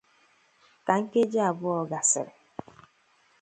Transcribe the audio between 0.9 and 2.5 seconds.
nkeji abụọ gasịrị